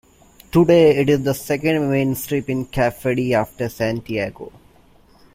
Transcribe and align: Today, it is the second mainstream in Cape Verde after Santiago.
Today, 0.51 0.97
it 0.97 1.09
is 1.11 1.21
the 1.21 1.35
second 1.35 1.91
mainstream 1.91 2.43
in 2.47 2.65
Cape 2.65 2.95
Verde 2.95 3.35
after 3.35 3.69
Santiago. 3.69 4.51